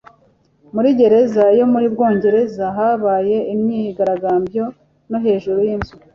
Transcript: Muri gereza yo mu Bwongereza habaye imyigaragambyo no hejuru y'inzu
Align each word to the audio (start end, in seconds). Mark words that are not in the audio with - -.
Muri 0.73 0.89
gereza 0.99 1.43
yo 1.59 1.65
mu 1.71 1.79
Bwongereza 1.93 2.65
habaye 2.77 3.37
imyigaragambyo 3.53 4.63
no 5.09 5.17
hejuru 5.25 5.59
y'inzu 5.67 5.93